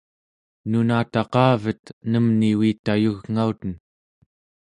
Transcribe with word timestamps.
nunataqavet 0.69 1.83
nemni 2.11 2.49
uitayugngauten 2.61 3.73